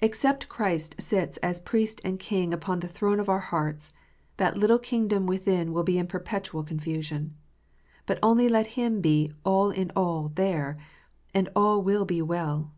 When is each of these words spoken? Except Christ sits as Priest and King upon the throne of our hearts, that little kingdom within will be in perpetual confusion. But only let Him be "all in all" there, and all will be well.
Except 0.00 0.50
Christ 0.50 0.96
sits 1.00 1.38
as 1.38 1.58
Priest 1.58 1.98
and 2.04 2.20
King 2.20 2.52
upon 2.52 2.80
the 2.80 2.86
throne 2.86 3.18
of 3.18 3.30
our 3.30 3.40
hearts, 3.40 3.94
that 4.36 4.54
little 4.58 4.78
kingdom 4.78 5.24
within 5.26 5.72
will 5.72 5.82
be 5.82 5.96
in 5.96 6.06
perpetual 6.06 6.62
confusion. 6.62 7.34
But 8.04 8.18
only 8.22 8.50
let 8.50 8.66
Him 8.76 9.00
be 9.00 9.32
"all 9.46 9.70
in 9.70 9.90
all" 9.96 10.30
there, 10.34 10.76
and 11.32 11.48
all 11.56 11.80
will 11.80 12.04
be 12.04 12.20
well. 12.20 12.74